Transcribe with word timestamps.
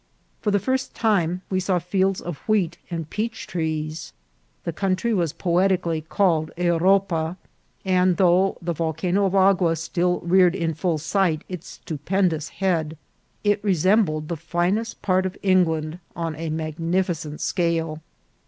For 0.41 0.49
the 0.49 0.57
first 0.57 0.95
time 0.95 1.43
we 1.51 1.59
saw 1.59 1.77
fields 1.77 2.21
of 2.21 2.39
wheat 2.47 2.79
and 2.89 3.07
peach 3.07 3.45
trees. 3.45 4.13
The 4.63 4.73
country 4.73 5.13
was 5.13 5.31
poetically 5.31 6.01
called 6.01 6.49
Euro 6.57 6.97
pa; 6.97 7.35
and 7.85 8.17
though 8.17 8.57
the 8.63 8.73
Volcano 8.73 9.29
de 9.29 9.37
Agua 9.37 9.75
still 9.75 10.19
reared 10.21 10.55
in 10.55 10.73
full 10.73 10.97
sight 10.97 11.43
its 11.47 11.67
stupendous 11.67 12.49
head, 12.49 12.97
it 13.43 13.63
resembled 13.63 14.27
the 14.27 14.37
finest 14.37 15.03
part 15.03 15.27
of 15.27 15.37
England 15.43 15.99
on 16.15 16.35
a 16.35 16.49
magnificent 16.49 17.39
scale. 17.39 18.01